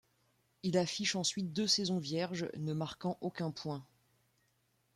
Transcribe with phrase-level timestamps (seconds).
[0.63, 3.85] Il affiche ensuite deux saisons vierge, ne marquant aucun point.